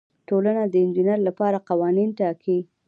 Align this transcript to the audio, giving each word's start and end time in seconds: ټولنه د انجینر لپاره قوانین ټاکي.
ټولنه 0.27 0.63
د 0.67 0.75
انجینر 0.85 1.19
لپاره 1.27 1.63
قوانین 1.69 2.09
ټاکي. 2.19 2.59